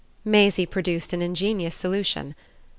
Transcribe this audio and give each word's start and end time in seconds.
Maisie 0.25 0.65
produced 0.65 1.13
an 1.13 1.21
ingenious 1.21 1.75
solution. 1.75 2.33